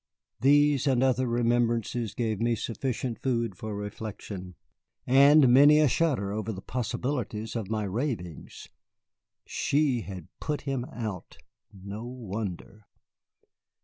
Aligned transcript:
These 0.39 0.87
and 0.87 1.03
other 1.03 1.27
reminiscences 1.27 2.15
gave 2.15 2.39
me 2.41 2.55
sufficient 2.55 3.21
food 3.21 3.55
for 3.55 3.75
reflection, 3.75 4.55
and 5.05 5.47
many 5.53 5.77
a 5.77 5.87
shudder 5.87 6.33
over 6.33 6.51
the 6.51 6.63
possibilities 6.63 7.55
of 7.55 7.69
my 7.69 7.83
ravings. 7.83 8.67
She 9.45 10.01
had 10.01 10.27
put 10.39 10.61
him 10.61 10.85
out! 10.85 11.37
No 11.71 12.03
wonder. 12.03 12.87